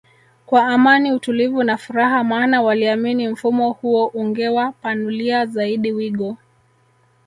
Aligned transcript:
kwa 0.45 0.65
Amani 0.67 1.11
utulivu 1.11 1.63
na 1.63 1.77
furaha 1.77 2.23
maana 2.23 2.61
waliamini 2.61 3.27
mfumo 3.27 3.71
huo 3.71 4.07
ungewa 4.07 4.71
panulia 4.71 5.45
zaidi 5.45 5.91
wigo 5.91 6.37